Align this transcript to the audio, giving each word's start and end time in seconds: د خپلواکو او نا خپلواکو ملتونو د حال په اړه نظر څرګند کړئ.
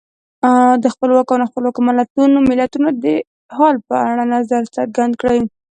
د 0.83 0.85
خپلواکو 0.93 1.31
او 1.35 1.39
نا 1.41 1.45
خپلواکو 1.51 1.79
ملتونو 1.87 2.87
د 3.03 3.05
حال 3.55 3.75
په 3.87 3.95
اړه 4.11 4.23
نظر 4.35 4.61
څرګند 4.75 5.13
کړئ. 5.21 5.39